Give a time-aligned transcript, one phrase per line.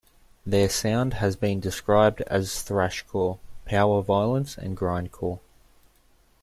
[0.47, 5.41] Their sound has been described as thrashcore, power violence and grindcore.